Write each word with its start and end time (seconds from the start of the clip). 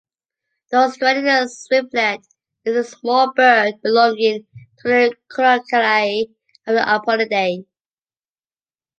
The 0.71 0.77
Australian 0.77 1.47
swiftlet 1.47 2.25
is 2.65 2.75
a 2.75 2.83
small 2.83 3.31
bird 3.35 3.75
belonging 3.83 4.47
to 4.79 4.87
the 4.87 5.15
Collocalia 5.31 6.25
of 6.65 6.73
the 6.73 6.81
Apodidae. 6.81 7.63